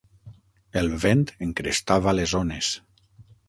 El 0.81 0.89
vent 1.03 1.21
encrestava 1.49 2.17
les 2.21 2.37
ones. 2.43 2.75